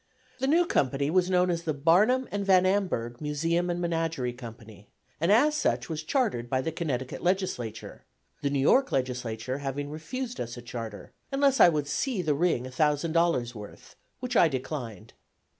[0.39, 4.89] The new company was known as the "Barnum and Van Amburgh Museum and Menagerie Company,"
[5.19, 8.03] and as such was chartered by the Connecticut Legislature,
[8.41, 12.65] the New York Legislature having refused us a charter unless I would "see" the "ring"
[12.65, 15.13] a thousand dollars' worth, which I declined.